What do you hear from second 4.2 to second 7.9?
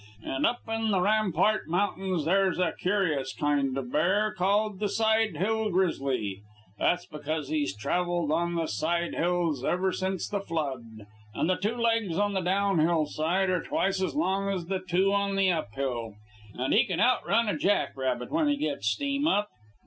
called the 'side hill grizzly.' That's because he's